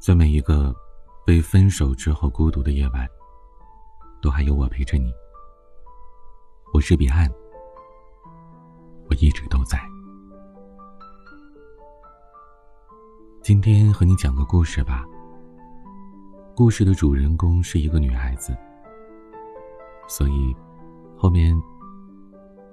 [0.00, 0.74] 在每一个
[1.26, 3.06] 被分手之后孤独的夜晚，
[4.22, 5.12] 都还有我陪着你。
[6.72, 7.30] 我是彼岸，
[9.10, 9.78] 我一直都在。
[13.42, 15.04] 今天和你讲个故事吧。
[16.56, 18.56] 故事的主人公是一个女孩子，
[20.08, 20.56] 所以
[21.14, 21.54] 后面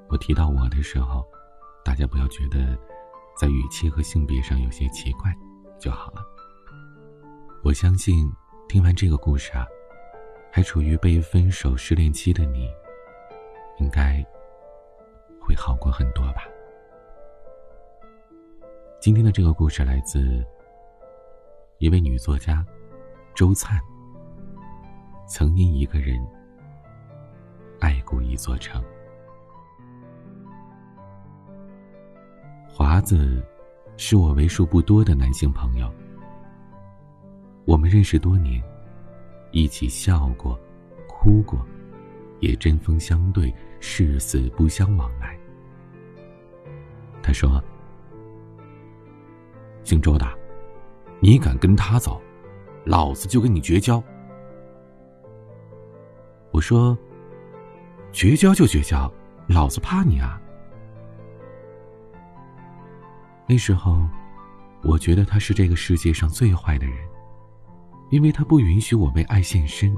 [0.07, 1.25] 我提到我的时候，
[1.83, 2.79] 大家不要觉得
[3.35, 5.35] 在语气和性别上有些奇怪
[5.77, 6.21] 就好了。
[7.63, 8.31] 我相信，
[8.69, 9.67] 听完这个故事啊，
[10.51, 12.69] 还处于被分手失恋期的你，
[13.79, 14.25] 应该
[15.41, 16.43] 会好过很多吧。
[19.01, 20.45] 今天的这个故事来自
[21.79, 22.65] 一位女作家
[23.35, 23.79] 周灿。
[25.27, 26.25] 曾因一个人
[27.81, 28.81] 爱过一座城。
[32.65, 33.43] 华子
[33.97, 35.91] 是我为数不多的男性朋友。
[37.67, 38.63] 我们认识多年，
[39.51, 40.57] 一起笑过、
[41.05, 41.59] 哭过，
[42.39, 45.37] 也针锋相对，誓死不相往来。
[47.21, 47.61] 他说
[49.83, 50.25] ：“姓周的，
[51.19, 52.21] 你敢跟他走，
[52.85, 54.01] 老子就跟你绝交。”
[56.51, 56.97] 我说
[58.13, 59.11] ：“绝交就绝交，
[59.45, 60.41] 老子怕你啊！”
[63.45, 64.07] 那时候，
[64.83, 66.95] 我觉得他是这个世界上最坏的人。
[68.09, 69.95] 因为他不允许我为爱献身。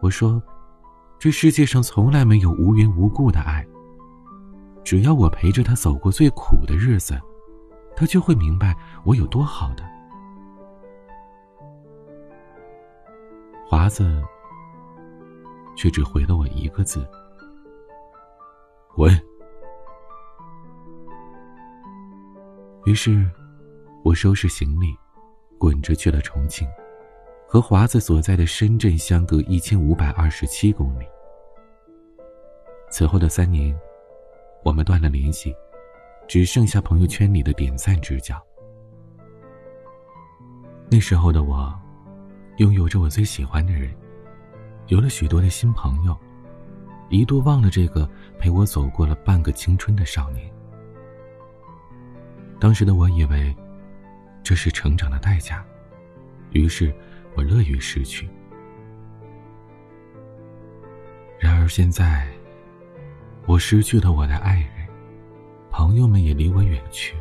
[0.00, 0.42] 我说，
[1.18, 3.64] 这世界上从来没有无缘无故的爱。
[4.82, 7.20] 只要我陪着他走过最苦的日子，
[7.94, 9.84] 他就会明白我有多好的。
[13.64, 14.20] 华子
[15.76, 17.08] 却只回了我一个字
[18.92, 19.16] ：“滚。”
[22.84, 23.30] 于是，
[24.02, 24.96] 我收拾行李。
[25.62, 26.68] 滚着去了重庆，
[27.46, 31.06] 和华子所在的深圳相隔一千五百二十七公里。
[32.90, 33.72] 此后的三年，
[34.64, 35.54] 我们断了联系，
[36.26, 38.36] 只剩下朋友圈里的点赞之交。
[40.90, 41.72] 那时候的我，
[42.56, 43.94] 拥有着我最喜欢的人，
[44.88, 46.18] 有了许多的新朋友，
[47.08, 50.52] 一度忘了这个陪我走过了半个青春的少年。
[52.58, 53.54] 当时的我以为。
[54.42, 55.64] 这是成长的代价，
[56.50, 56.92] 于是
[57.34, 58.28] 我乐于失去。
[61.38, 62.28] 然而现在，
[63.46, 64.88] 我失去了我的爱人，
[65.70, 67.16] 朋友们也离我远去。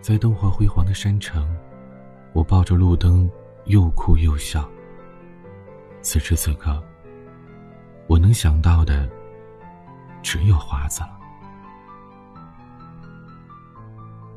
[0.00, 1.56] 在灯火辉煌的山城，
[2.32, 3.30] 我抱着路灯，
[3.64, 4.68] 又哭又笑。
[6.02, 6.82] 此时此刻，
[8.06, 9.08] 我能想到的
[10.22, 11.13] 只有华子了。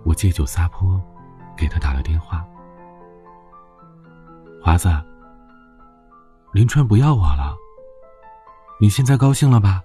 [0.08, 0.98] 我借酒撒泼，
[1.58, 2.48] 给他打了电话。
[4.64, 4.88] 华子，
[6.54, 7.54] 林川不要我了，
[8.80, 9.84] 你现在高兴了吧？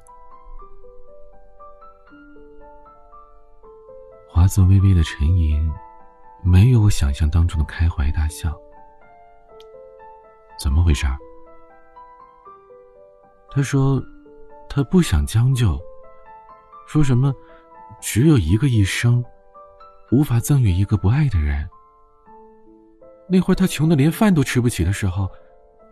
[4.28, 5.68] 华子微微的沉吟，
[6.44, 8.56] 没有我想象当中的开怀大笑。
[10.56, 11.04] 怎么回事？
[13.50, 14.00] 他说，
[14.68, 15.76] 他不想将就，
[16.86, 17.34] 说什么，
[18.00, 19.22] 只有一个一生。
[20.12, 21.66] 无法赠予一个不爱的人。
[23.26, 25.28] 那会儿他穷的连饭都吃不起的时候，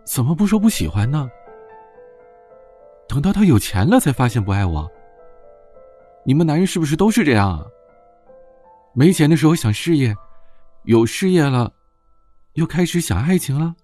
[0.04, 1.28] 怎么不说不喜欢呢？
[3.08, 4.86] 等到他有钱了，才发现不爱我。
[6.25, 7.64] 你们男人是不是都是这样啊？
[8.92, 10.14] 没钱的时候想事业，
[10.84, 11.72] 有事业了，
[12.52, 13.75] 又开始想爱情了。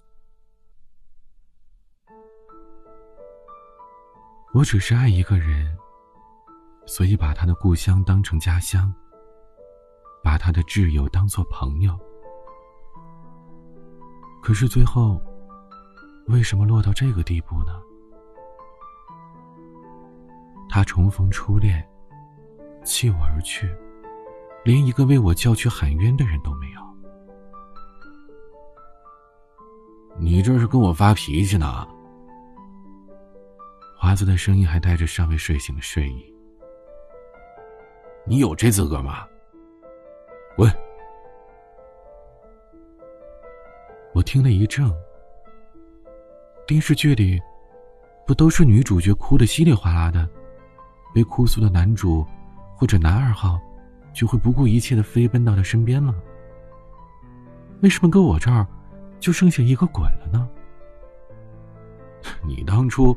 [4.52, 5.74] 我只是爱一个人，
[6.86, 8.92] 所以把他的故乡当成家乡。
[10.26, 11.96] 把他的挚友当做朋友，
[14.42, 15.22] 可是最后，
[16.26, 17.80] 为什么落到这个地步呢？
[20.68, 21.88] 他重逢初恋，
[22.82, 23.72] 弃我而去，
[24.64, 26.80] 连一个为我叫屈喊冤的人都没有。
[30.18, 31.86] 你这是跟我发脾气呢？
[33.96, 36.34] 华子的声音还带着尚未睡醒的睡意。
[38.26, 39.24] 你有这资格吗？
[40.56, 40.70] 喂，
[44.14, 44.90] 我听了一怔。
[46.66, 47.38] 电视剧里
[48.26, 50.26] 不都是女主角哭的稀里哗啦的，
[51.14, 52.26] 被哭诉的男主
[52.74, 53.60] 或者男二号
[54.14, 56.14] 就会不顾一切的飞奔到她身边吗？
[57.82, 58.66] 为什么搁我这儿
[59.20, 60.48] 就剩下一个滚了呢？
[62.42, 63.14] 你当初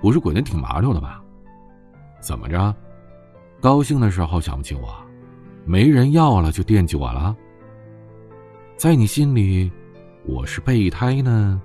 [0.00, 1.22] 不是滚的挺麻溜的吧？
[2.20, 2.74] 怎么着？
[3.60, 4.92] 高兴的时候想不起我？
[5.64, 7.36] 没人要了就惦记我了。
[8.76, 9.70] 在你心里，
[10.24, 11.60] 我是备胎呢，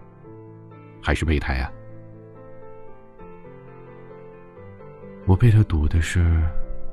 [1.02, 1.72] 还是备胎啊？
[5.26, 6.44] 我被他堵的是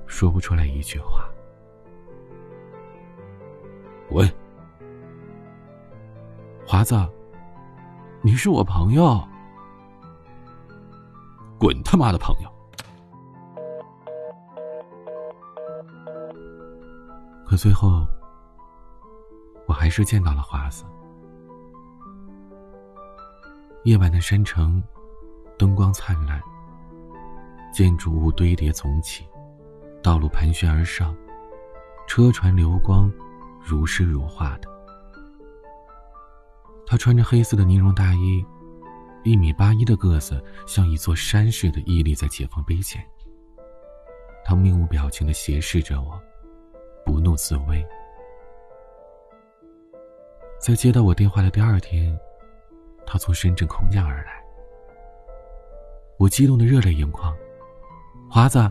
[0.06, 1.28] 说不出来一句话。
[4.08, 4.30] 滚！
[6.66, 6.94] 华子，
[8.20, 9.22] 你是我朋友。
[11.58, 12.51] 滚他妈的朋友！
[17.52, 18.08] 可最后，
[19.66, 20.86] 我还是见到了华子。
[23.84, 24.82] 夜晚的山城，
[25.58, 26.40] 灯光灿烂，
[27.70, 29.26] 建筑物堆叠耸起，
[30.02, 31.14] 道路盘旋而上，
[32.08, 33.12] 车船流光，
[33.62, 34.68] 如诗如画的。
[36.86, 38.42] 他穿着黑色的呢绒大衣，
[39.24, 43.06] 一米八一的个子，像一座山似的屹立在解放碑前。
[44.42, 46.18] 他面无表情的斜视着我。
[47.22, 47.86] 怒自威。
[50.58, 52.18] 在接到我电话的第二天，
[53.06, 54.44] 他从深圳空降而来，
[56.18, 57.34] 我激动的热泪盈眶。
[58.30, 58.70] 华子，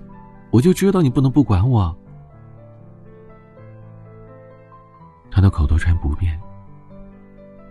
[0.51, 1.95] 我就知道你不能不管我。
[5.29, 6.39] 他的口头禅不变：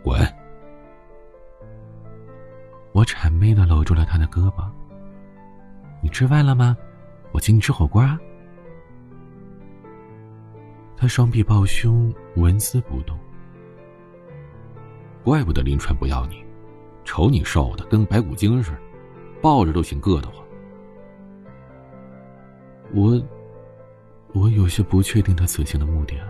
[0.03, 0.19] 滚。
[2.93, 4.65] 我谄媚的搂住了他的胳膊。
[6.03, 6.77] 你吃饭了吗？
[7.32, 8.19] 我请你吃火锅啊。
[11.00, 13.19] 他双臂抱胸，纹丝不动。
[15.25, 16.44] 怪不得林川不要你，
[17.05, 18.79] 瞅你瘦的跟白骨精似的，
[19.41, 20.44] 抱着都嫌硌得慌。
[22.93, 23.19] 我，
[24.35, 26.29] 我有些不确定他此行的目的了。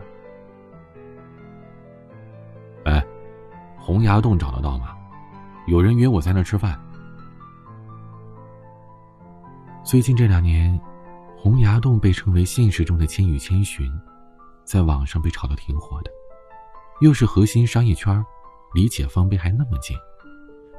[2.85, 3.05] 哎，
[3.77, 4.97] 洪崖洞找得到吗？
[5.67, 6.81] 有人约我在那吃饭。
[9.83, 10.81] 最近这两年，
[11.37, 13.91] 洪崖洞被称为现实中的《千与千寻》。
[14.71, 16.13] 在网上被炒得挺火的，
[17.01, 18.25] 又是核心商业圈，
[18.73, 19.97] 离解放碑还那么近，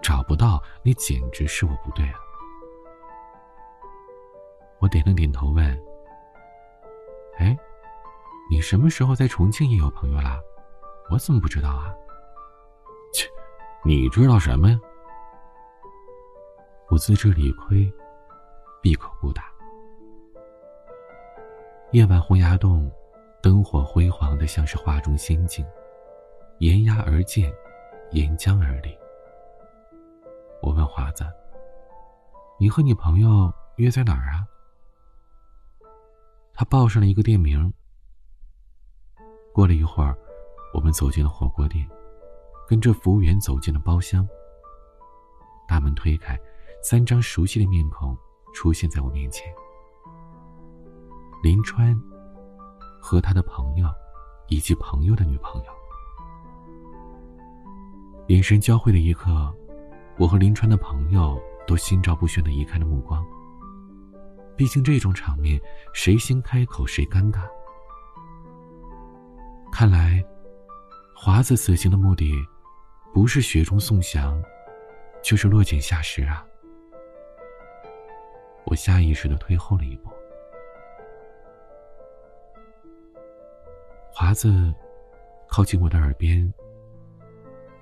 [0.02, 2.14] 找不到那简直是我不对啊！
[4.80, 5.66] 我点了点头问
[7.38, 7.58] ：“哎，
[8.50, 10.40] 你什么时候在重庆也有朋友啦？
[11.10, 11.94] 我怎么不知道啊？”
[13.12, 13.28] 切，
[13.84, 14.80] 你知道什么呀？
[16.88, 17.92] 我自知理亏，
[18.82, 19.52] 闭口不答。
[21.92, 22.90] 夜晚洪崖洞。
[23.42, 25.66] 灯火辉煌的，像是画中仙境，
[26.60, 27.52] 沿崖而建，
[28.12, 28.96] 沿江而立。
[30.62, 31.26] 我问华子
[32.60, 34.46] ：“你和你朋友约在哪儿啊？”
[36.54, 37.74] 他报上了一个店名。
[39.52, 40.16] 过了一会儿，
[40.72, 41.90] 我们走进了火锅店，
[42.68, 44.28] 跟着服务员走进了包厢。
[45.68, 46.40] 大门推开，
[46.84, 48.16] 三张熟悉的面孔
[48.54, 49.52] 出现在我面前：
[51.42, 52.00] 林川。
[53.02, 53.88] 和他的朋友，
[54.48, 55.72] 以及朋友的女朋友，
[58.28, 59.54] 眼神交汇的一刻，
[60.18, 63.26] 我和林川的朋友都心照不宣的移开了目光。
[64.56, 65.60] 毕竟这种场面，
[65.94, 67.42] 谁先开口谁尴尬。
[69.72, 70.24] 看来，
[71.16, 72.32] 华子此行的目的，
[73.14, 74.40] 不是雪中送祥，
[75.24, 76.46] 就是落井下石啊！
[78.66, 80.12] 我下意识的退后了一步。
[84.14, 84.74] 华子
[85.48, 86.54] 靠近我的耳边，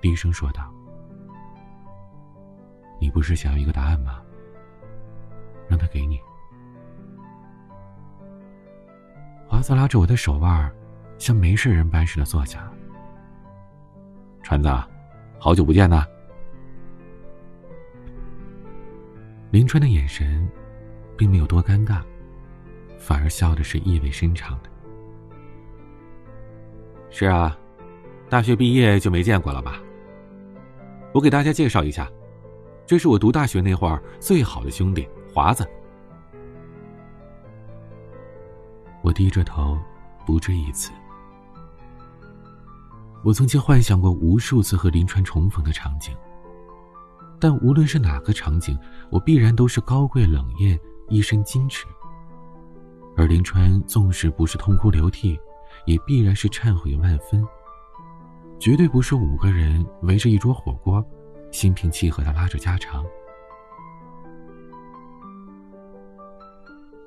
[0.00, 0.72] 低声说道
[3.00, 4.22] ：“你不是想要一个答案吗？
[5.68, 6.20] 让他给你。”
[9.46, 10.72] 华子拉着我的手腕，
[11.18, 12.72] 像没事人般似的坐下。
[14.42, 14.68] 川子，
[15.38, 16.06] 好久不见呐！
[19.50, 20.48] 林川的眼神，
[21.18, 22.00] 并没有多尴尬，
[22.98, 24.69] 反而笑的是意味深长的。
[27.10, 27.58] 是啊，
[28.28, 29.80] 大学毕业就没见过了吧？
[31.12, 32.08] 我给大家介绍一下，
[32.86, 35.68] 这是我读大学那会儿最好的兄弟华子。
[39.02, 39.76] 我低着头，
[40.24, 40.92] 不置一词。
[43.24, 46.14] 我曾经幻想过无数次和林川重逢的场景，
[47.40, 48.78] 但无论是哪个场景，
[49.10, 51.86] 我必然都是高贵冷艳，一身矜持。
[53.16, 55.38] 而林川纵使不是痛哭流涕。
[55.90, 57.44] 也必然是忏悔万分，
[58.60, 61.04] 绝对不是五个人围着一桌火锅，
[61.50, 63.04] 心平气和的拉着家常。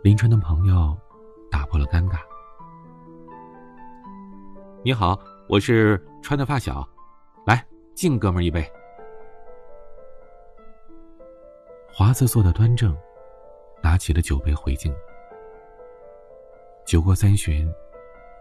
[0.01, 0.97] 林川的朋友
[1.49, 2.17] 打破了尴尬
[4.83, 6.85] ：“你好，我是川的发小，
[7.45, 8.69] 来敬哥们一杯。”
[11.87, 12.93] 华子坐的端正，
[13.81, 14.93] 拿起了酒杯回敬。
[16.85, 17.73] 酒过三巡。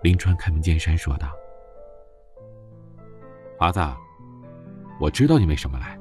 [0.03, 1.31] 林川开门见山说道
[3.57, 3.81] ：“华子，
[4.99, 5.97] 我知道你为什么来。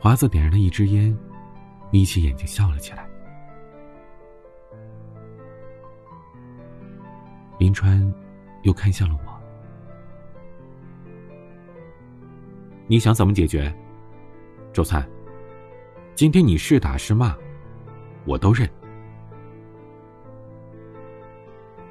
[0.00, 1.16] 华子点燃了一支烟，
[1.92, 3.08] 眯起眼睛笑了起来。
[7.58, 8.12] 林川
[8.64, 9.40] 又看向了我，
[12.88, 13.72] 你想怎么解决？
[14.72, 15.08] 周灿，
[16.16, 17.36] 今天你是打是骂，
[18.26, 18.68] 我都认。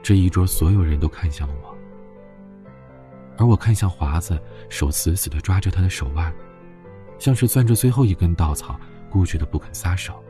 [0.05, 1.75] 这一桌所有人都看向了我。
[3.39, 6.31] 而我看向华子，手死死的抓着他的手腕，
[7.17, 10.23] 像是攥着最后一根稻草，固执的不肯撒手。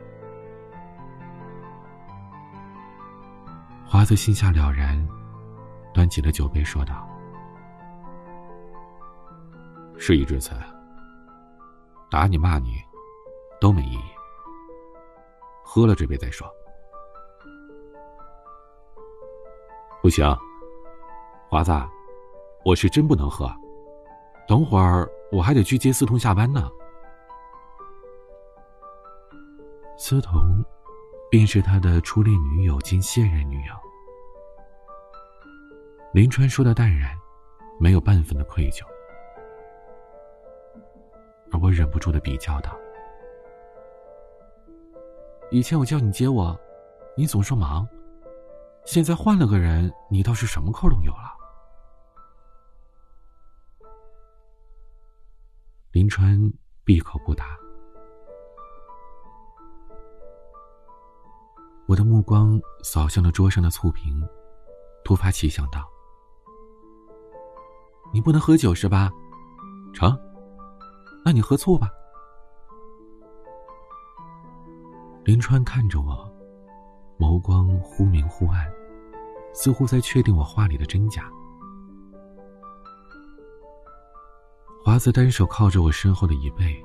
[3.84, 5.06] 华子心下了然，
[5.92, 7.06] 端起了酒杯，说道
[10.00, 10.52] ：“事已至此，
[12.10, 12.80] 打你骂你，
[13.60, 14.10] 都没意义。
[15.62, 16.50] 喝了这杯再说。”
[20.06, 20.24] 不行，
[21.48, 21.72] 华子。
[22.64, 23.52] 我是真不能喝，
[24.46, 26.70] 等会儿我还得去接思彤下班呢。
[29.98, 30.64] 思彤，
[31.28, 33.74] 便是他的初恋女友兼现任女友。
[36.12, 37.10] 林川说的淡然，
[37.80, 38.84] 没有半分的愧疚，
[41.50, 42.70] 而我忍不住的比较道
[45.50, 46.56] ：“以前我叫你接我，
[47.16, 47.84] 你总说忙，
[48.86, 51.36] 现在换了个人，你倒是什么空都有了。”
[55.92, 56.50] 林川
[56.84, 57.58] 闭口不答，
[61.86, 64.22] 我的目光扫向了桌上的醋瓶，
[65.04, 65.88] 突发奇想道
[68.12, 69.10] ：“你不能喝酒是吧？
[69.92, 70.16] 成，
[71.24, 71.90] 那你喝醋吧。”
[75.24, 76.32] 林川看着我，
[77.18, 78.70] 眸光忽明忽暗，
[79.56, 81.32] 似乎在确定我话里的真假。
[84.84, 86.76] 华子单手靠着我身后的椅背，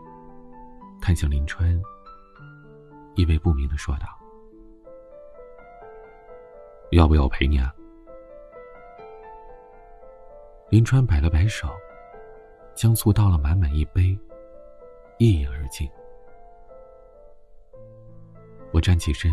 [1.02, 1.78] 看向林川，
[3.16, 4.08] 意味不明的说道
[6.92, 7.76] ：“要不要我陪你啊？”
[10.72, 11.68] 林川摆了摆手，
[12.74, 14.18] 将醋倒了满满一杯，
[15.20, 15.90] 一饮而尽。
[18.72, 19.30] 我站起身，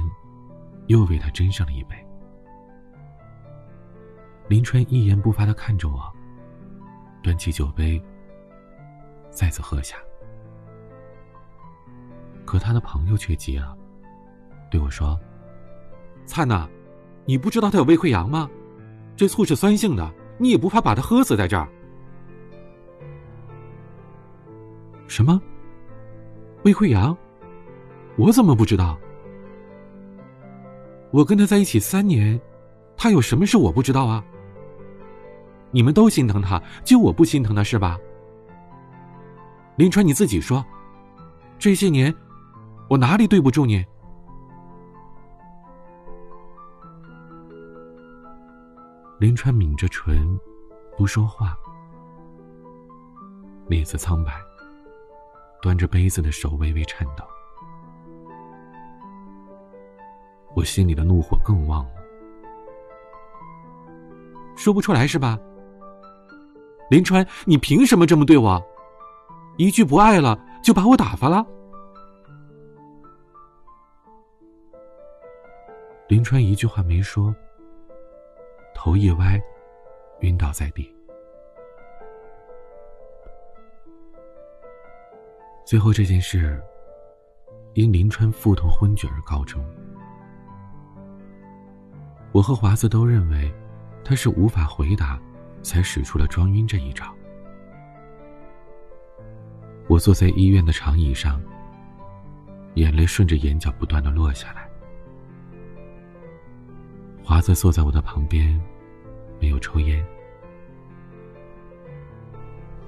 [0.88, 2.07] 又为他斟上了一杯。
[4.48, 6.00] 林川一言不发的看着我，
[7.22, 8.02] 端起酒杯。
[9.30, 9.96] 再次喝下，
[12.46, 13.76] 可他的朋友却急了，
[14.70, 15.20] 对我说
[16.24, 16.66] ：“灿呐，
[17.26, 18.48] 你不知道他有胃溃疡吗？
[19.14, 21.68] 这醋是酸性的，你也不怕把他喝死在这儿？”
[25.06, 25.40] 什么？
[26.64, 27.16] 胃溃疡？
[28.16, 28.98] 我怎么不知道？
[31.10, 32.40] 我跟他在一起三年，
[32.96, 34.24] 他有什么是我不知道啊？
[35.70, 37.98] 你们都心疼他，就我不心疼他是吧？
[39.76, 40.64] 林川，你自己说，
[41.58, 42.14] 这些年
[42.88, 43.84] 我哪里对不住你？
[49.18, 50.38] 林川抿着唇，
[50.96, 51.56] 不说话，
[53.66, 54.32] 脸色苍白，
[55.60, 57.24] 端着杯子的手微微颤抖。
[60.54, 61.90] 我心里的怒火更旺了，
[64.56, 65.38] 说不出来是吧？
[66.88, 68.62] 林川，你凭什么这么对我？
[69.58, 71.44] 一句不爱了，就把我打发了。
[76.08, 77.34] 林川一句话没说，
[78.74, 79.38] 头一歪，
[80.20, 80.90] 晕倒在地。
[85.66, 86.58] 最后这件事，
[87.74, 89.62] 因林川腹痛昏厥而告终。
[92.32, 93.52] 我和华子都认为，
[94.02, 95.20] 他是无法回答，
[95.62, 97.04] 才使出了装晕这一招。
[99.86, 101.40] 我坐在医院的长椅上，
[102.74, 104.68] 眼泪顺着眼角不断的落下来。
[107.22, 108.60] 华子坐在我的旁边，
[109.40, 110.04] 没有抽烟。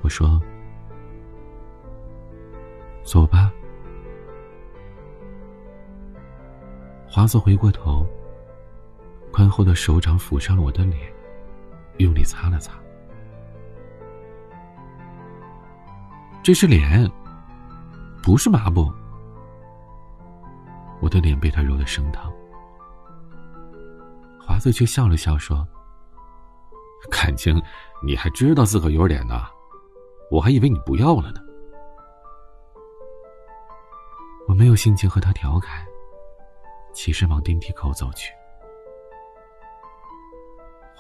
[0.03, 0.41] 我说
[3.05, 3.53] ：“走吧。”
[7.07, 8.07] 华子回过头，
[9.33, 11.13] 宽厚的手掌抚上了我的脸，
[12.03, 12.73] 用力擦了擦。
[16.43, 17.11] 这是脸，
[18.23, 18.91] 不是抹布。
[21.01, 22.31] 我的脸被他揉得生疼，
[24.39, 25.67] 华子却笑了笑说
[27.11, 27.61] ：“感情
[28.05, 29.47] 你还知道自个有脸呢，
[30.31, 31.41] 我还以为你不要了呢。”
[34.49, 35.87] 我没有心情和他调侃，
[36.93, 38.33] 起身往电梯口走去。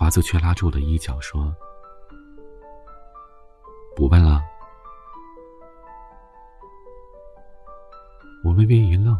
[0.00, 1.54] 华子却拉住我的衣角说
[3.94, 4.40] ：“不问了。
[8.42, 9.14] 我微微一愣。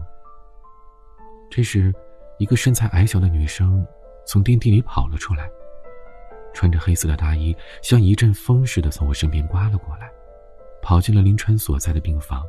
[1.50, 1.94] 这时，
[2.38, 3.86] 一个身材矮小的女生
[4.26, 5.50] 从电梯里跑了出来，
[6.54, 10.10] 穿着黑色的大衣，像一阵风似的从我身边刮了过来，
[10.80, 12.42] 跑进了林川所在的病房。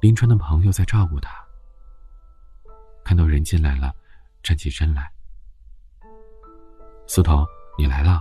[0.00, 1.44] 林川的朋友在照顾他，
[3.02, 3.92] 看到人进来了，
[4.40, 5.10] 站起身来
[7.06, 7.46] ：“苏童，
[7.78, 8.20] 你来了。”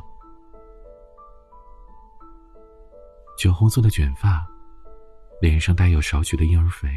[3.38, 4.46] 酒红色的卷发，
[5.42, 6.88] 脸上带有少许的婴儿肥。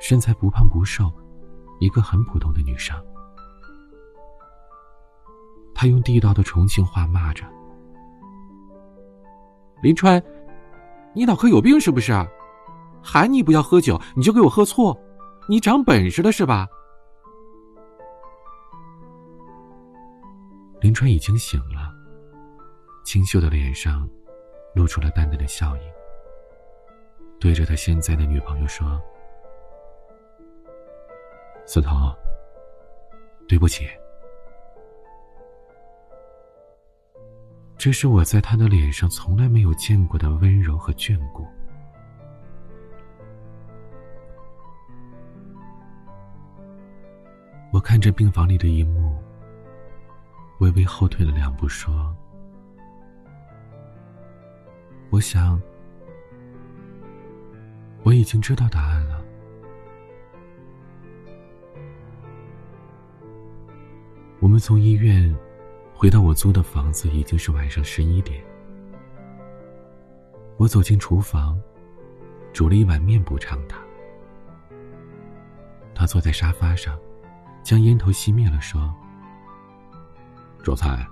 [0.00, 1.10] 身材不胖不瘦，
[1.80, 2.96] 一个很普通的女生。
[5.74, 7.44] 她用地道的重庆话骂着
[9.82, 10.22] ：“林川，
[11.12, 12.12] 你脑壳有病是不是？
[13.02, 14.96] 喊你不要喝酒，你就给我喝错，
[15.48, 16.66] 你长本事了是吧？”
[20.80, 21.92] 林川已经醒了，
[23.04, 24.08] 清秀的脸上
[24.74, 25.80] 露出了淡淡的笑意，
[27.40, 29.00] 对着他现在的女朋友说。
[31.66, 32.14] 司头，
[33.46, 33.86] 对不起。
[37.76, 41.46] 这是我在他的脸上从来没有见过的温柔和眷顾。
[47.70, 49.14] 我看着病房里的一幕，
[50.58, 52.14] 微微后退了两步，说
[55.10, 55.60] ：“我想，
[58.02, 59.24] 我已经知道答案了。”
[64.40, 65.34] 我们从医院
[65.94, 68.42] 回到我租的房子，已经是晚上十一点。
[70.56, 71.60] 我走进厨房，
[72.52, 73.78] 煮了一碗面补偿他。
[75.94, 76.98] 他坐在沙发上，
[77.62, 78.92] 将烟头熄灭了，说
[80.62, 81.06] ：“周菜，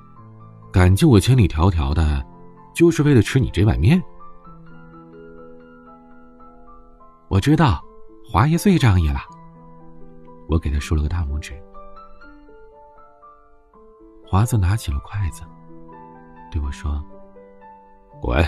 [0.72, 2.24] 赶进我千里迢迢的，
[2.74, 4.02] 就是为了吃你这碗面。”
[7.28, 7.82] 我知道，
[8.24, 9.20] 华爷最仗义了。
[10.48, 11.60] 我给他竖了个大拇指。
[14.24, 15.42] 华子拿起了筷子，
[16.52, 17.02] 对我说
[18.22, 18.44] ：“滚！”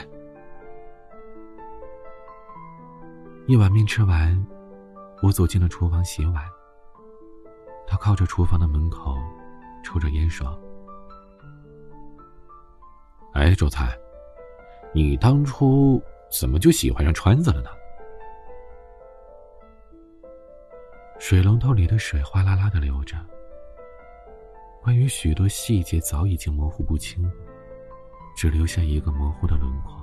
[3.47, 4.47] 一碗面吃完，
[5.23, 6.45] 我走进了厨房洗碗。
[7.87, 9.17] 他靠着厨房的门口，
[9.83, 10.47] 抽着烟说
[13.39, 13.97] ：“哎，周才，
[14.93, 17.71] 你当初怎么就喜欢上川子了呢？”
[21.19, 23.17] 水龙头里的水哗啦啦的流着。
[24.83, 27.31] 关于许多细节早已经模糊不清，
[28.37, 30.03] 只留下一个模糊的轮廓。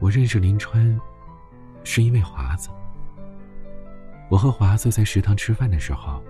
[0.00, 1.00] 我认识林川，
[1.82, 2.68] 是因为华子。
[4.30, 6.22] 我和华子在食堂吃饭的时候，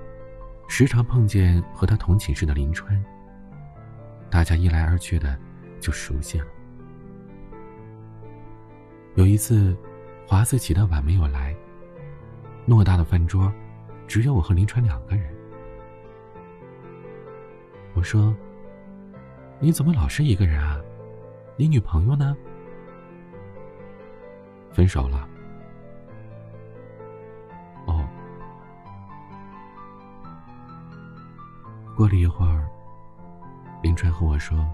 [0.68, 3.05] 时常碰见和他同寝室的林川。
[4.35, 5.38] 大家一来二去的，
[5.79, 6.47] 就熟悉了。
[9.14, 9.77] 有一次，
[10.27, 11.55] 华子起得晚没有来，
[12.66, 13.53] 偌大的饭桌，
[14.09, 15.33] 只有我和林川两个人。
[17.94, 18.35] 我说
[19.62, 20.81] ：“你怎么老是一个人啊？
[21.57, 22.37] 你女朋友呢？
[24.73, 25.29] 分手了。”
[27.87, 28.05] 哦。
[31.97, 32.68] 过了一会儿，
[33.85, 34.66] 林川和我说：“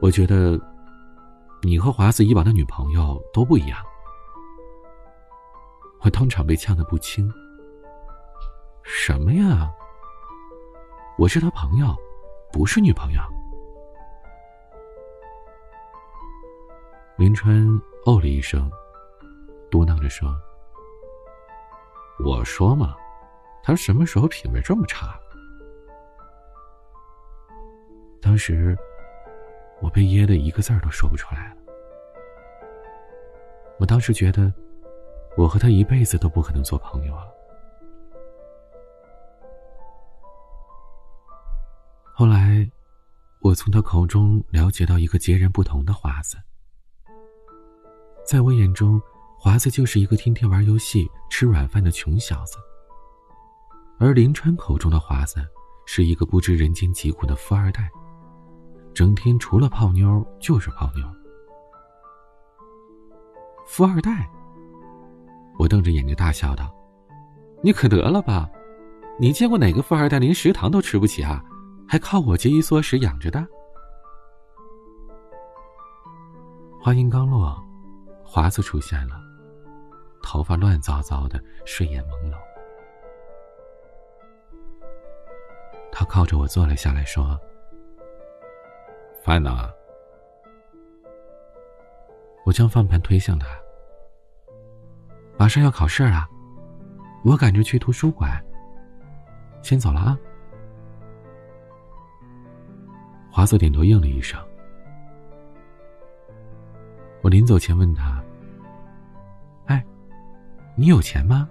[0.00, 0.58] 我觉得
[1.60, 3.78] 你和华子以往的女朋友都不一样。”
[6.00, 7.30] 我当场被呛得不轻。
[8.82, 9.70] 什么呀？
[11.18, 11.94] 我是他朋友，
[12.50, 13.20] 不是女朋友。
[17.18, 17.68] 林川
[18.06, 18.70] 哦了一声，
[19.70, 20.34] 嘟囔着说
[22.24, 22.96] ：“我说嘛，
[23.62, 25.14] 他什么时候品味这么差？”
[28.26, 28.76] 当时
[29.80, 31.56] 我被噎得一个字儿都说不出来了。
[33.78, 34.52] 我当时觉得，
[35.36, 37.32] 我和他一辈子都不可能做朋友了。
[42.12, 42.68] 后来，
[43.42, 46.36] 我从他口中了解到一个截然不同的华子。
[48.24, 49.00] 在我眼中，
[49.38, 52.58] 华子就是一个天天玩游戏、吃软饭的穷小子；
[54.00, 55.46] 而林川口中的华子，
[55.86, 57.88] 是一个不知人间疾苦的富二代，
[58.96, 61.06] 整天除了泡妞就是泡妞。
[63.66, 64.26] 富二代，
[65.58, 66.74] 我瞪着眼睛大笑道
[67.62, 68.48] ：“你可得了吧？
[69.20, 71.44] 你见过哪个富二代连食堂都吃不起啊？”
[71.86, 73.46] 还靠我节衣缩食养着的。
[76.80, 77.62] 话音刚落，
[78.24, 79.20] 华子出现了，
[80.22, 82.34] 头发乱糟糟的，睡眼朦胧。
[85.92, 87.38] 他靠着我坐了下来，说
[89.26, 89.68] ：“饭呢？
[92.44, 93.48] 我将饭盘推向他。
[95.36, 96.28] 马上要考试了，
[97.24, 98.40] 我赶着去图书馆。
[99.62, 100.16] 先走了啊。
[103.28, 104.40] 华子点头应了一声。
[107.20, 108.22] 我临走前问他
[109.66, 109.84] ：“哎，
[110.76, 111.50] 你有钱吗？”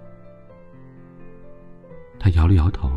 [2.18, 2.90] 他摇了摇头。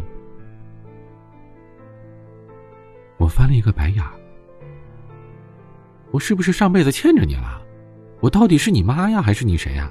[3.18, 4.18] 我翻了一个白眼儿。
[6.12, 7.62] 我是不是上辈子欠着你了？
[8.20, 9.90] 我到底是你妈呀，还是你谁呀？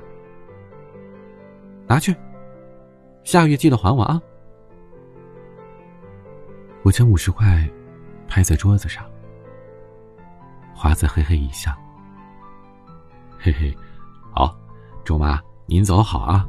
[1.86, 2.14] 拿去，
[3.24, 4.20] 下个月记得还我啊！
[6.82, 7.66] 我将五十块
[8.26, 9.04] 拍在桌子上。
[10.74, 11.72] 华子嘿嘿一笑
[13.38, 13.74] ：“嘿嘿，
[14.32, 14.54] 好，
[15.04, 16.46] 周妈，您走好啊。”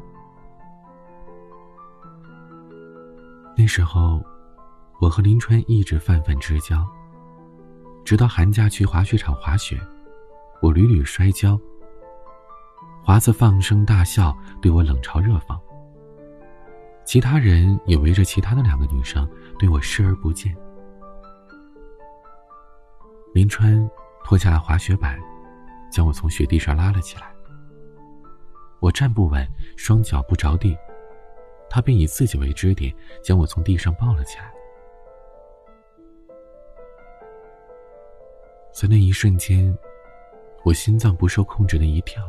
[3.58, 4.22] 那时候，
[5.00, 6.86] 我和林川一直泛泛之交，
[8.10, 9.80] 直到寒假去滑雪场滑雪，
[10.64, 11.56] 我屡屡摔跤。
[13.04, 15.56] 华子放声大笑，对我冷嘲热讽。
[17.06, 20.58] 其他人也围着其他的两个女生对我视而不见。
[23.32, 23.88] 林川
[24.24, 25.20] 脱下了滑雪板，
[25.92, 27.32] 将我从雪地上拉了起来。
[28.80, 30.76] 我站不稳，双脚不着地，
[31.70, 32.92] 他便以自己为支点，
[33.24, 34.52] 将我从地上抱了起来。
[38.72, 39.78] 在那一瞬间，
[40.64, 42.24] 我心脏不受控制的一跳。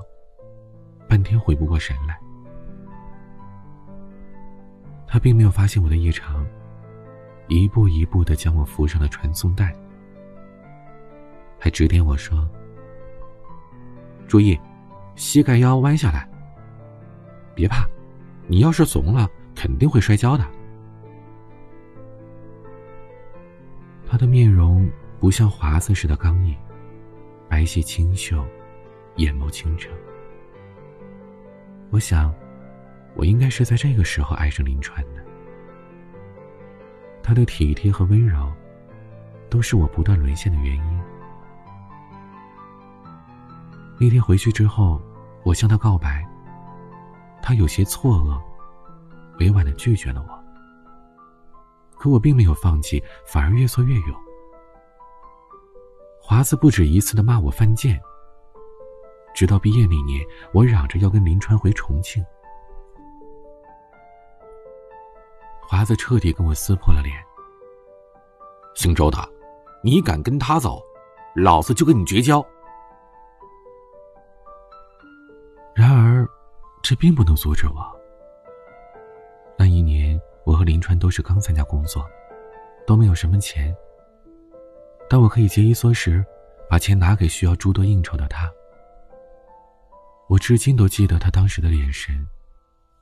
[1.08, 2.18] 半天回不过神来，
[5.06, 6.46] 他并没有发现我的异常，
[7.48, 9.74] 一步一步的将我扶上了传送带，
[11.58, 12.48] 还指点我说
[14.28, 14.58] ：“注意，
[15.16, 16.28] 膝盖要弯下来，
[17.56, 17.84] 别怕，
[18.46, 20.46] 你要是怂了，肯定会摔跤的。”
[24.08, 24.88] 他的面容
[25.20, 26.56] 不像华子似的刚毅，
[27.46, 28.42] 白皙清秀，
[29.16, 29.90] 眼眸清澈。
[31.90, 32.34] 我想，
[33.14, 35.22] 我应该是在这个时候爱上林川的。
[37.22, 38.50] 他的体贴和温柔，
[39.50, 41.00] 都是我不断沦陷的原因。
[44.00, 44.98] 那天回去之后，
[45.44, 46.26] 我向他告白，
[47.42, 48.40] 他有些错愕，
[49.38, 50.44] 委婉的拒绝了我。
[51.98, 54.29] 可我并没有放弃，反而越挫越勇。
[56.30, 58.00] 华子不止一次的骂我犯贱。
[59.34, 62.24] 直到毕业那年，我嚷着要跟林川回重庆，
[65.60, 67.16] 华子彻底跟我撕破了脸。
[68.76, 69.18] 姓周的，
[69.82, 70.80] 你敢跟他走，
[71.34, 72.46] 老子就跟你绝交。
[75.74, 76.24] 然而，
[76.80, 77.84] 这并不能阻止我。
[79.58, 82.08] 那一年，我和林川都是刚参加工作，
[82.86, 83.76] 都没有什么钱。
[85.10, 86.24] 当我可以节衣缩食，
[86.68, 88.48] 把钱拿给需要诸多应酬的他。
[90.28, 92.24] 我至今都记得他当时的眼神，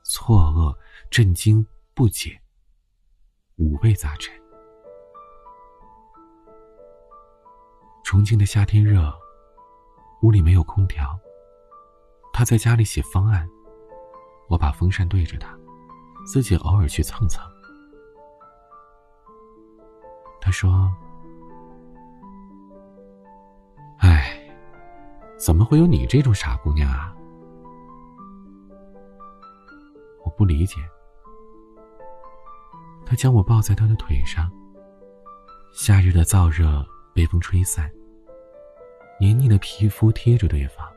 [0.03, 0.75] 错愕、
[1.11, 2.41] 震惊、不解，
[3.57, 4.33] 五味杂陈。
[8.03, 9.13] 重庆的夏天热，
[10.23, 11.15] 屋里没有空调。
[12.33, 13.47] 他在家里写方案，
[14.47, 15.55] 我把风扇对着他，
[16.25, 17.39] 自己偶尔去蹭蹭。
[20.41, 20.91] 他说
[25.39, 27.15] ：“怎么会有你这种傻姑娘啊？”
[30.23, 30.75] 我不理解，
[33.05, 34.51] 他将我抱在他的腿上。
[35.71, 37.89] 夏日的燥热被风吹散，
[39.19, 40.87] 黏腻的皮肤贴着对方。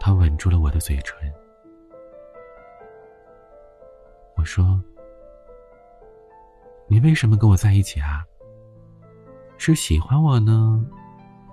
[0.00, 1.32] 他吻住了我的嘴唇。
[4.36, 4.80] 我说
[6.88, 8.24] ：“你为什么跟我在一起啊？
[9.56, 10.84] 是喜欢我呢，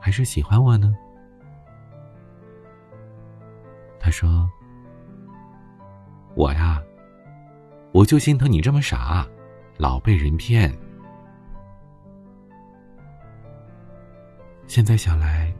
[0.02, 0.94] 还是喜欢我呢？”
[3.98, 4.52] 他说。
[6.34, 6.82] 我呀，
[7.92, 9.28] 我就心疼你这么傻，
[9.76, 10.74] 老被人骗。
[14.66, 15.54] 现在想来，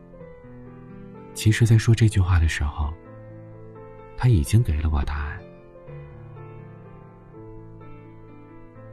[1.34, 2.92] 其实，在说这句话的时候，
[4.16, 5.38] 他已经给了我答案。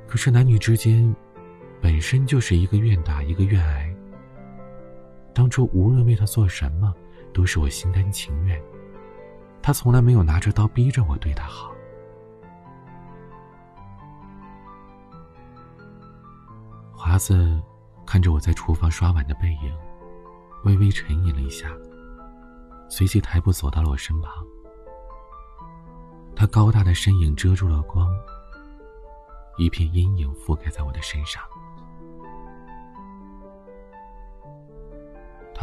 [0.09, 1.15] 可是男女之间，
[1.81, 3.88] 本身就是一个愿打一个愿挨。
[5.35, 6.95] 当初无论为他做什么，
[7.33, 8.61] 都是我心甘情愿。
[9.63, 11.73] 他从来没有拿着刀逼着我对他好。
[16.93, 17.61] 华子
[18.07, 19.77] 看着我在厨房刷碗的背影，
[20.65, 21.71] 微微沉吟了一下，
[22.89, 24.33] 随即抬步走到了我身旁。
[26.35, 28.09] 他高大的身影遮住了光，
[29.57, 31.43] 一片阴影覆盖在我的身上。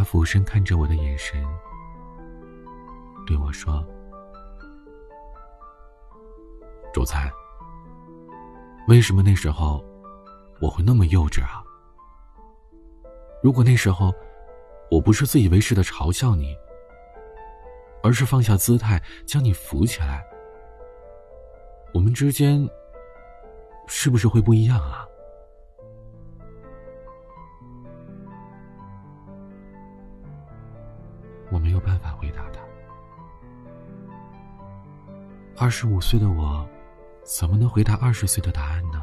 [0.05, 1.43] 俯身看着我的眼神，
[3.25, 3.83] 对我说
[6.93, 7.29] ：“周灿，
[8.87, 9.83] 为什么那时候
[10.61, 11.63] 我会那么幼稚啊？
[13.41, 14.13] 如果那时候
[14.89, 16.55] 我不是自以为是的嘲笑你，
[18.03, 20.23] 而是放下姿态将你扶起来，
[21.93, 22.69] 我们之间
[23.87, 25.04] 是不是会不一样啊？”
[35.65, 36.63] 二十五岁的我，
[37.23, 39.01] 怎么能回答二十岁的答案呢？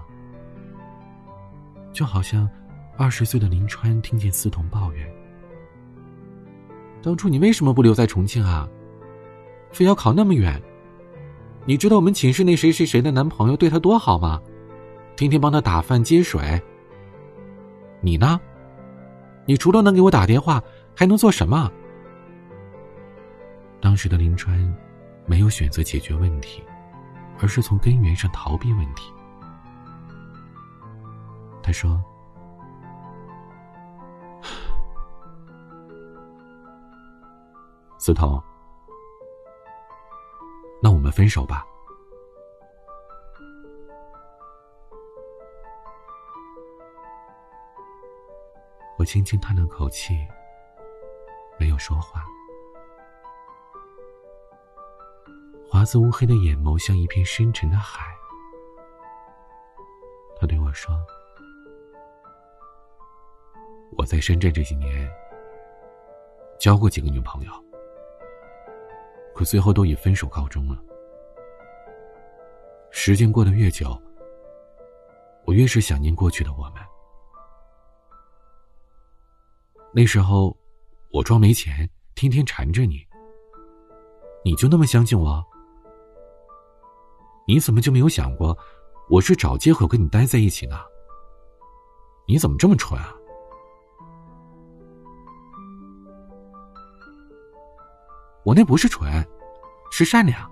[1.93, 2.49] 就好像
[2.97, 5.13] 二十岁的林川听见思彤抱怨
[7.03, 8.69] ：“当初你为什么不留在重庆啊？
[9.73, 10.63] 非要考那么远？
[11.65, 14.41] 你知道我们寝室那谁谁谁的男朋友对她多好吗？
[15.17, 16.63] 天天帮她打饭接水。
[18.01, 18.41] 你呢？
[19.47, 20.63] 你除了能给我打电话，
[20.95, 21.69] 还能做什么？”
[23.83, 24.73] 当时的林川，
[25.27, 26.63] 没有选择解决问题，
[27.41, 29.13] 而是从根源上逃避问题。
[31.63, 32.03] 他说
[37.99, 38.43] ：“思彤，
[40.83, 41.65] 那我们分手吧。”
[48.99, 50.15] 我轻轻叹了口气，
[51.59, 52.25] 没有说话。
[55.73, 58.05] 华子乌黑的眼眸像一片深沉的海。
[60.39, 60.95] 他对我说
[63.97, 65.11] ：“我在深圳这几年，
[66.61, 67.53] 交过几个女朋友，
[69.35, 70.79] 可最后都以分手告终了。
[72.91, 73.99] 时间过得越久，
[75.47, 76.83] 我越是想念过去的我们。
[79.91, 80.55] 那时候，
[81.13, 83.07] 我装没钱，天天缠着你，
[84.45, 85.43] 你就那么相信我？”
[87.53, 88.57] 你怎么就没有想过，
[89.11, 90.77] 我是找借口跟你待在一起呢？
[92.27, 93.15] 你怎么这么蠢啊？
[98.43, 99.23] 我那不是蠢，
[99.91, 100.51] 是善良。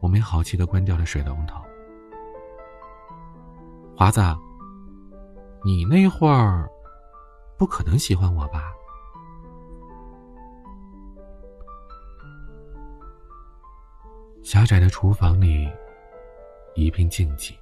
[0.00, 1.60] 我没好气的关掉了水龙头。
[3.94, 4.22] 华子，
[5.66, 6.66] 你那会儿
[7.58, 8.72] 不可能喜欢我吧？
[14.46, 15.68] 狭窄的厨房里，
[16.76, 17.52] 一片静寂。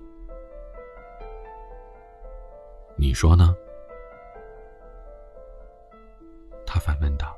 [2.95, 3.57] 你说呢？
[6.67, 7.35] 他反问道。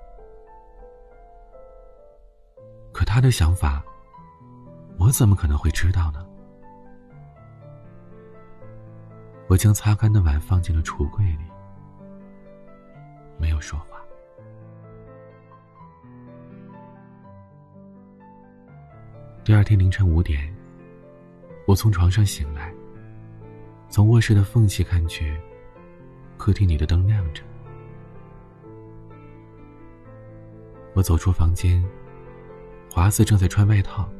[2.93, 3.85] 可他的想法，
[4.99, 6.27] 我怎么可能会知道呢？
[9.47, 11.45] 我将擦干的碗放进了橱柜里，
[13.39, 13.96] 没有说话。
[19.47, 20.53] 第二天凌晨五点，
[21.69, 22.75] 我从床上醒来，
[23.89, 25.41] 从卧室的缝隙看去，
[26.37, 27.45] 客厅里的灯亮着。
[30.95, 31.81] 我走出房间，
[32.93, 34.11] 华子正在穿外套。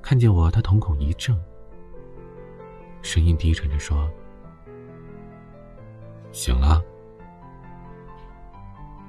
[0.00, 1.38] 看见我，他瞳孔一怔，
[3.02, 4.10] 声音低沉着说
[6.32, 6.82] ：“醒了。”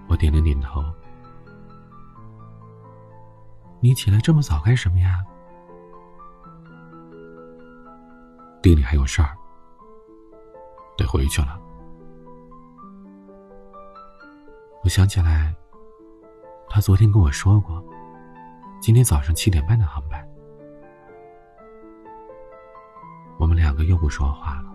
[0.10, 0.84] 我点了点头。
[3.84, 5.26] 你起来这么早干什么呀？
[8.62, 9.36] 店里还有事儿，
[10.96, 11.60] 得回去了。
[14.84, 15.52] 我想起来，
[16.70, 17.84] 他昨天跟我说过，
[18.80, 20.24] 今天早上七点半的航班。
[23.39, 24.72] 我们两个又不说话了。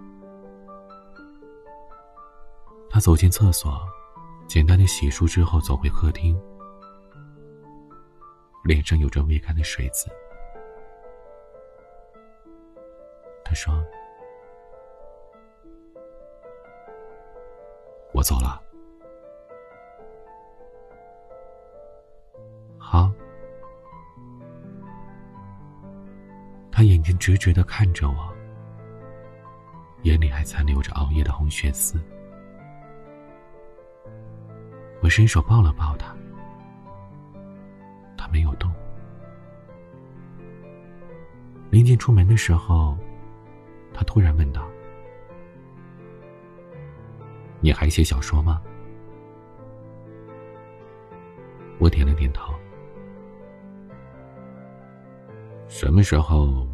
[2.90, 3.81] 他走进厕所，
[4.49, 6.37] 简单的洗漱之后，走回客厅。
[8.66, 10.11] 脸上有着未干的水渍。
[13.44, 13.72] 他说
[18.12, 18.61] ：“我走了。”
[22.76, 23.09] 好。
[26.72, 28.35] 他眼睛直直的看着我，
[30.02, 32.00] 眼里还残留着熬夜的红血丝。
[35.02, 36.14] 我伸手抱了抱他。
[38.37, 38.70] 没有动。
[41.70, 42.94] 临近出门的时候，
[43.94, 44.68] 他突然问道
[47.61, 48.61] ：“你还写小说吗？”
[51.81, 52.53] 我点了点头。
[55.66, 56.68] 什么时候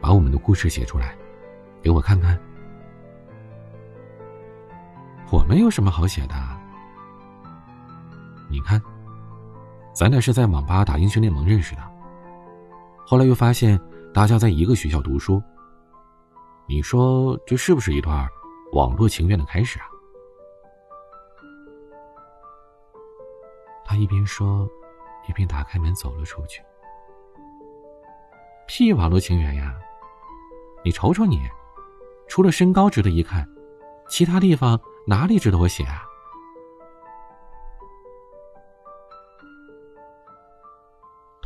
[0.00, 1.14] 把我们的故事写出来，
[1.82, 2.40] 给我看看？
[5.30, 6.34] 我没有什么好写的。
[8.48, 8.80] 你看，
[9.92, 11.82] 咱俩是在网吧打英雄联盟认识的，
[13.06, 13.78] 后来又发现
[14.14, 15.42] 大家在一个学校读书。
[16.66, 18.26] 你说这是不是一段
[18.72, 19.86] 网络情缘的开始啊？
[23.84, 24.68] 他一边说，
[25.28, 26.62] 一边打开门走了出去。
[28.68, 29.74] 屁网络情缘呀！
[30.84, 31.40] 你瞅瞅你，
[32.28, 33.44] 除了身高值得一看，
[34.08, 36.04] 其他地方哪里值得我写啊？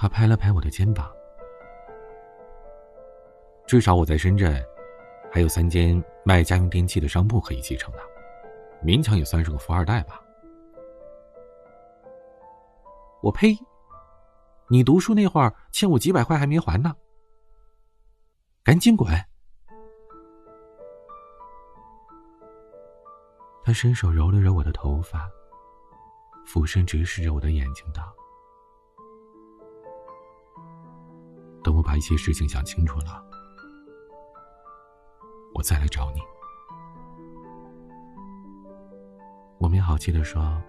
[0.04, 1.10] 他拍了拍我的肩膀。
[3.66, 4.62] 至少我在深圳，
[5.32, 8.00] 还有三间卖家用电器的商铺可以继承的，
[8.84, 10.20] 勉强也算是个富二代吧。
[13.22, 13.56] 我呸！
[14.68, 16.94] 你读书那会儿欠我几百块还没还呢。
[18.62, 19.08] 赶紧滚！
[23.64, 25.26] 他伸手揉了揉我的头发，
[26.44, 28.14] 俯身直视着我的眼睛，道
[31.74, 33.22] ：“我把一些事情想清楚了，
[35.54, 36.20] 我再来找你。”
[39.58, 40.62] 我没好气的说：“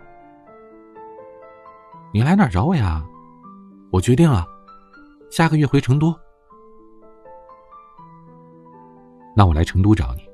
[2.13, 3.06] 你来哪找我呀？
[3.91, 4.48] 我决定了，
[5.30, 6.15] 下个月回成都。”
[9.36, 10.30] 那我来成都找你，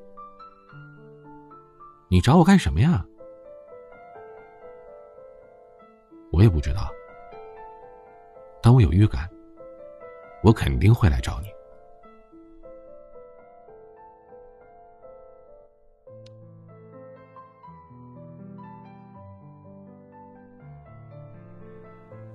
[2.07, 3.03] 你找我干什么呀？
[6.31, 6.87] 我也不知道，
[8.61, 9.27] 但我有预感，
[10.43, 11.47] 我肯定会来找你。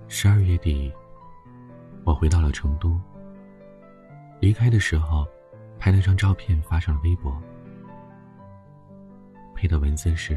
[0.09, 0.93] 十二月底，
[2.05, 2.99] 我回到了成都。
[4.41, 5.27] 离开的时候。
[5.79, 7.41] 拍了张照片发上了微博，
[9.55, 10.37] 配的文字是：“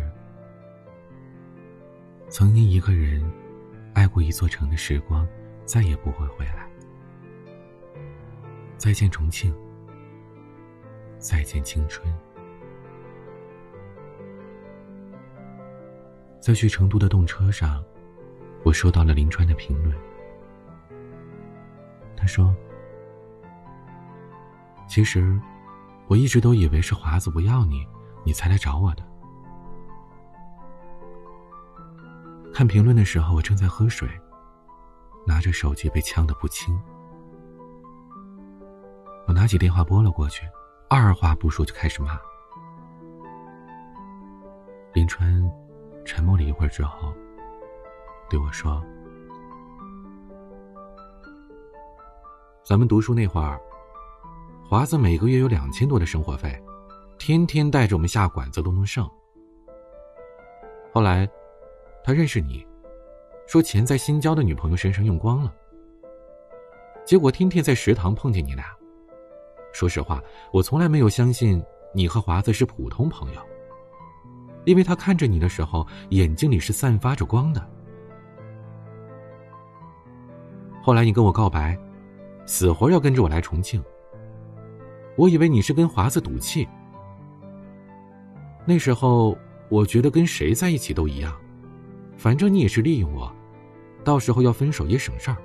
[2.30, 3.24] 曾经一个人
[3.96, 5.28] 爱过一座城的时光，
[5.66, 6.69] 再也不会回来。
[8.80, 9.54] 再见重庆，
[11.20, 12.12] 再见青春。”
[16.40, 17.84] 在去成都的动车上，
[18.64, 19.94] 我收到了林川的评论。
[22.16, 22.56] 他说。
[24.88, 25.40] 其实，
[26.08, 27.86] 我一直都以为是华子不要你，
[28.26, 29.04] 你才来找我的。
[32.52, 34.10] 看评论的时候，我正在喝水，
[35.28, 36.82] 拿着手机被呛得不轻。
[39.30, 40.44] 我拿起电话拨了过去，
[40.90, 42.20] 二话不说就开始骂。
[44.92, 45.32] 林川
[46.04, 47.14] 沉默了一会儿之后，
[48.28, 48.84] 对我说
[52.66, 53.62] ：“咱们读书那会儿。”
[54.68, 56.60] 华子每个月有两千多的生活费，
[57.20, 59.08] 天天带着我们下馆子都能剩。
[60.92, 61.30] 后来，
[62.04, 62.66] 他认识你，
[63.46, 65.54] 说钱在新交的女朋友身上用光了。
[67.06, 68.66] 结果天天在食堂碰见你俩。
[69.72, 73.42] 说实话，我从来没有相信你和华子是普通朋友，
[74.66, 77.66] 因为他看着你的时候，眼睛里是散发着光的。
[80.82, 81.78] 后来你跟我告白，
[82.46, 83.84] 死活要跟着我来重庆。
[85.16, 86.68] 我以为你是跟华子赌气，
[88.66, 89.38] 那时候
[89.70, 91.36] 我觉得跟谁在一起都一样，
[92.18, 93.32] 反正你也是利用我，
[94.04, 95.38] 到时候要分手也省事儿。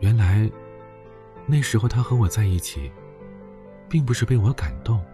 [0.00, 0.50] 原来
[1.46, 2.90] 那时候他和我在一起，
[3.88, 5.04] 并不是被我感动，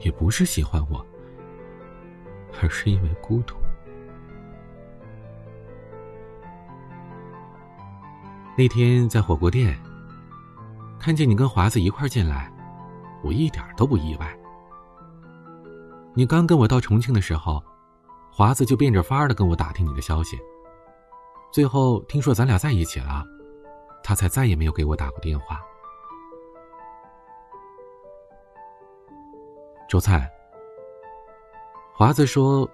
[0.00, 1.04] 也不是喜欢我，
[2.60, 3.56] 而是因为孤独。
[8.56, 9.78] 那天在火锅店，
[10.98, 12.52] 看见你跟华子一块进来，
[13.22, 14.36] 我一点都不意外。
[16.14, 17.62] 你刚跟我到重庆的时候，
[18.32, 20.36] 华子就变着法的跟我打听你的消息。
[21.52, 23.24] 最后听说咱俩在一起了，
[24.08, 25.60] 他才再也没有给我打过电话。
[29.86, 30.26] 周灿，
[31.94, 32.66] 华子说，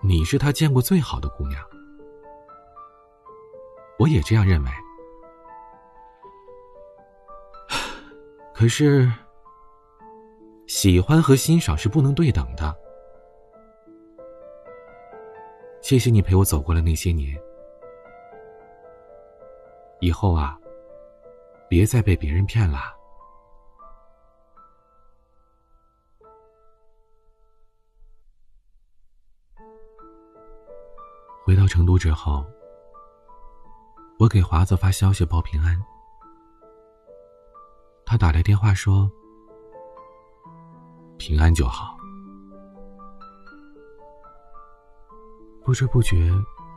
[0.00, 1.60] 你是他见过最好的姑娘，
[3.98, 4.70] 我也这样认为。
[8.54, 9.10] 可是，
[10.68, 12.72] 喜欢和欣赏是不能对等的。
[15.82, 17.36] 谢谢你陪我走过了那些年，
[19.98, 20.56] 以后啊，
[21.68, 22.96] 别再被别人骗了。
[31.44, 32.44] 回到成都之后，
[34.18, 35.80] 我给华子发消息报平安。
[38.04, 39.10] 他打来电话说
[41.18, 41.96] ：“平安就好。
[45.64, 46.30] 不知不觉，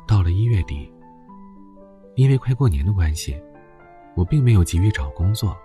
[0.07, 0.93] 到了一月底。
[2.15, 3.41] 因为快过年的关系，
[4.15, 5.55] 我并没有急于找工作，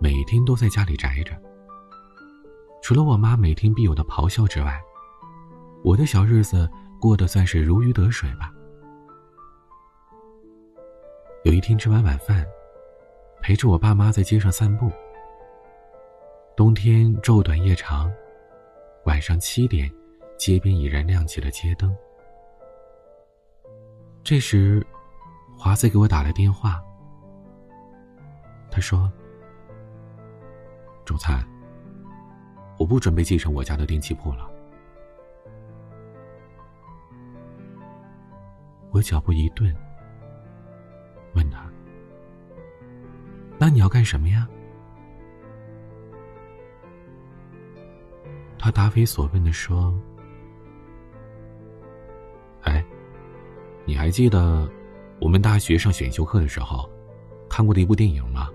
[0.00, 1.32] 每天都在家里宅着。
[2.82, 4.80] 除了我妈每天必有的咆哮之外，
[5.82, 6.68] 我的小日子
[7.00, 8.52] 过得算是如鱼得水吧。
[11.44, 12.44] 有一天吃完晚饭，
[13.40, 14.90] 陪着我爸妈在街上散步。
[16.56, 18.12] 冬天昼短夜长，
[19.04, 19.90] 晚上七点，
[20.38, 21.94] 街边已然亮起了街灯。
[24.22, 24.84] 这时。
[25.56, 26.82] 华子给我打来电话，
[28.74, 29.08] 他说
[31.06, 31.46] ：“周灿，
[32.76, 34.50] 我不准备继承我家的电器铺了。”
[38.90, 39.72] 我脚步一顿，
[41.36, 41.70] 问他
[43.60, 44.48] ：“那你要干什么呀？”
[48.58, 49.94] 他答非所问的说
[52.62, 52.84] ：“哎，
[53.84, 54.68] 你还记得？”
[55.20, 56.90] 我们大学上选修课的时候，
[57.48, 58.50] 看过的一部电影吗？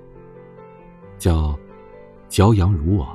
[1.20, 1.50] 叫
[2.30, 3.06] 《骄阳如我》。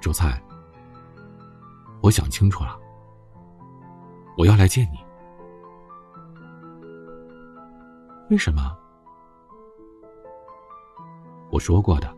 [0.00, 0.40] 周灿，
[2.00, 2.78] 我想清楚了，
[4.38, 4.98] 我要来见你。
[8.30, 8.76] 为什么？
[11.50, 12.16] 我说过的，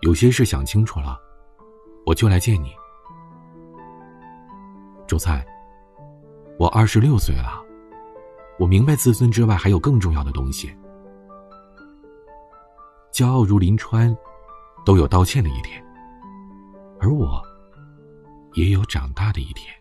[0.00, 1.20] 有些事想清楚了，
[2.06, 2.72] 我就来见你。
[5.06, 5.46] 周菜，
[6.58, 7.57] 我二十六岁了，
[8.58, 10.74] 我明白自尊之外还有更重要的东西。
[13.12, 14.16] 骄傲如林川，
[14.84, 15.82] 都有道歉的一天，
[17.00, 17.40] 而我，
[18.54, 19.72] 也有长大的一天。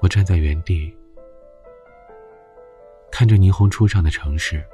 [0.00, 0.96] 我站在原地，
[3.10, 4.64] 看着霓虹初上的城市，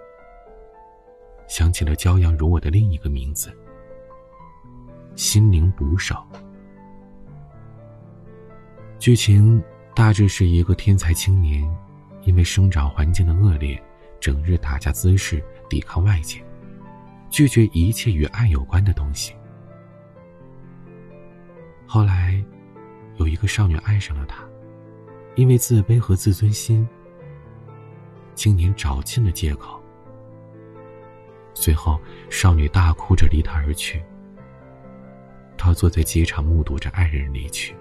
[1.48, 3.50] 想起了骄阳如我的另一个名字。
[5.14, 6.14] 心灵捕手。
[9.04, 9.62] 剧情
[9.94, 11.62] 大致是一个天才青年，
[12.22, 13.78] 因为生长环境的恶劣，
[14.18, 16.42] 整日打架姿势抵抗外界，
[17.28, 19.34] 拒绝一切与爱有关的东西。
[21.84, 22.42] 后来，
[23.16, 24.42] 有一个少女爱上了他，
[25.34, 26.88] 因为自卑和自尊心，
[28.34, 29.78] 青年找尽了借口。
[31.52, 32.00] 随后，
[32.30, 34.02] 少女大哭着离他而去。
[35.58, 37.76] 他坐在机场，目睹着爱人离去。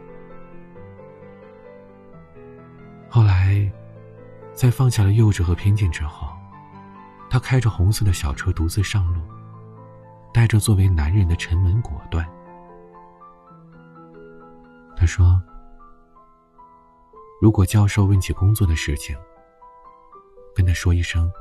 [3.16, 3.72] 后来，
[4.56, 6.30] 在放下了幼稚和偏见之后，
[7.30, 9.22] 他开着红色的小车独自上路，
[10.34, 12.28] 带着作为男人的沉稳果断。
[14.98, 15.40] 他说
[17.40, 19.16] ：“如果教授问起工作的事情，
[20.56, 21.32] 跟他说一声，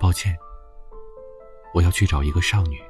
[0.00, 0.34] 抱歉，
[1.74, 2.80] 我要去找一个少女。”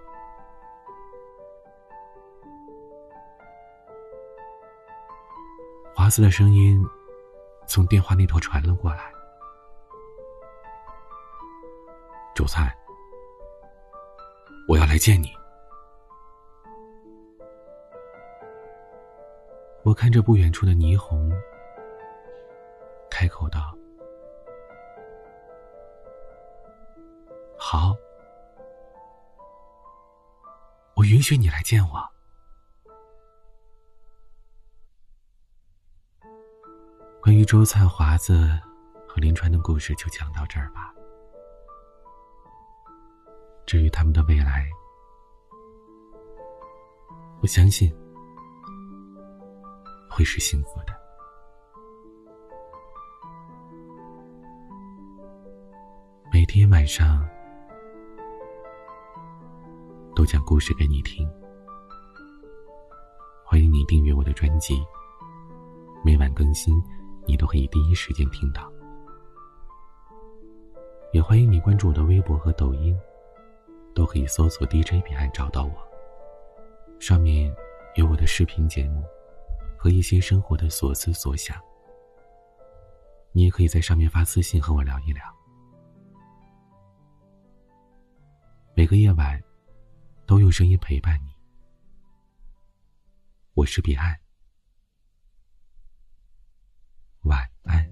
[5.97, 6.81] 华子的声音
[7.69, 9.13] 从电话那头传了过来
[12.35, 12.75] ：“周灿，
[14.67, 15.29] 我要来见你。”
[19.85, 21.31] 我看着不远处的霓虹，
[23.11, 23.77] 开口道
[27.57, 27.95] ：“好，
[30.95, 32.13] 我允许你来见我。”
[37.21, 38.49] 关于周灿华子
[39.07, 40.95] 和林川的故事就讲到这儿吧。
[43.67, 44.67] 至于他们的未来，
[47.43, 47.93] 我相信
[50.09, 50.97] 会是幸福的。
[56.33, 57.29] 每天晚上
[60.15, 61.29] 都讲故事给你听，
[63.45, 64.83] 欢迎你订阅我的专辑，
[66.03, 66.83] 每晚更新。
[67.29, 68.73] 你都可以第一时间听到，
[71.13, 72.99] 也欢迎你关注我的微博和抖音，
[73.95, 75.73] 都可以搜索 DJ 彼岸找到我。
[76.99, 77.55] 上面
[77.97, 79.05] 有我的视频节目
[79.77, 81.55] 和一些生活的所思所想，
[83.33, 85.23] 你也可以在上面发私信和我聊一聊。
[88.75, 89.39] 每个夜晚
[90.25, 91.31] 都有声音陪伴你，
[93.53, 94.19] 我是彼岸。
[97.23, 97.89] 晚安。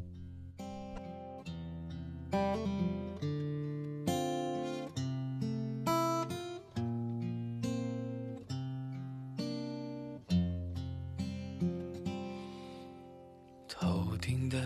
[13.69, 14.59] 头顶的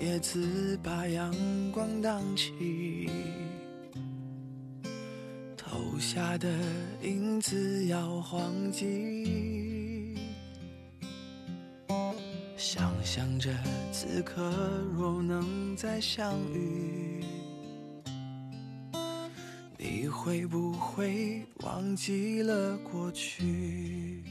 [0.00, 1.34] 叶子把阳
[1.72, 3.08] 光荡起，
[5.56, 6.48] 投下的
[7.02, 9.61] 影子摇晃起，
[13.14, 13.50] 想着
[13.92, 14.40] 此刻
[14.96, 17.22] 若能再相遇，
[19.76, 24.24] 你会不会忘记了过去？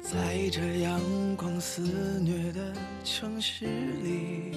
[0.00, 0.98] 在这阳
[1.36, 1.82] 光肆
[2.22, 2.74] 虐的
[3.04, 4.56] 城市里，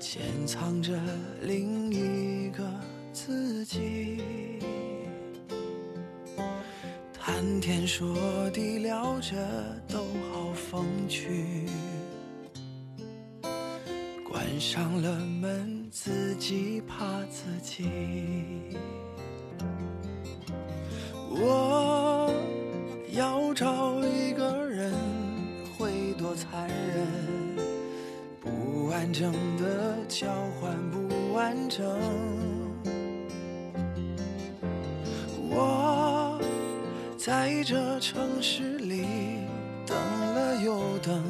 [0.00, 0.98] 潜藏着
[1.42, 2.64] 另一个
[3.12, 4.22] 自己。
[7.36, 8.16] 谈天说
[8.54, 9.36] 地聊着
[9.86, 9.98] 都
[10.32, 11.66] 好风趣，
[14.26, 17.90] 关上了门自己怕自己。
[21.28, 22.32] 我。
[23.12, 24.94] 要找一个人
[25.76, 27.06] 会多残忍？
[28.40, 30.26] 不完整的交
[30.58, 31.86] 换不完整。
[35.48, 35.85] 我
[37.26, 39.04] 在这城市里
[39.84, 41.24] 等了又等，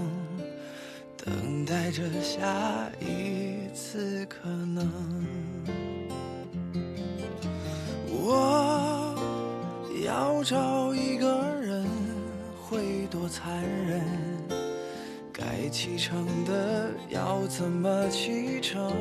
[1.17, 2.47] 等待着下
[3.01, 5.27] 一次可能。
[8.11, 9.15] 我
[10.05, 11.27] 要找一个
[11.63, 11.87] 人。
[12.69, 14.05] 会多残忍？
[15.33, 18.93] 该启程的要怎么启程？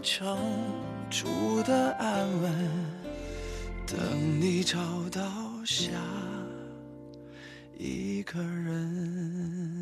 [0.00, 0.38] 城
[1.10, 2.52] 住的安稳，
[3.86, 4.78] 等你找
[5.10, 5.22] 到
[5.64, 5.90] 下
[7.76, 9.77] 一个人。